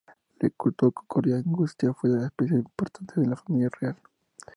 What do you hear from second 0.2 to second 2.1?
El culto de Concordia Augusta fue